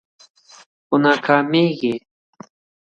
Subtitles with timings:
[0.87, 1.93] خو ناکامیږي